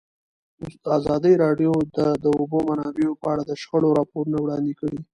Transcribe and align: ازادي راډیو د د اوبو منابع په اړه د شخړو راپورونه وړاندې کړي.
ازادي 0.97 1.33
راډیو 1.43 1.73
د 1.97 1.99
د 2.23 2.25
اوبو 2.37 2.57
منابع 2.69 3.07
په 3.21 3.25
اړه 3.33 3.43
د 3.45 3.51
شخړو 3.61 3.89
راپورونه 3.99 4.37
وړاندې 4.39 4.73
کړي. 4.79 4.99